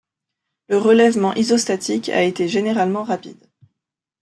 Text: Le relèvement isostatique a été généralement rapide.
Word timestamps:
Le 0.67 0.79
relèvement 0.79 1.35
isostatique 1.35 2.09
a 2.09 2.23
été 2.23 2.47
généralement 2.47 3.03
rapide. 3.03 3.37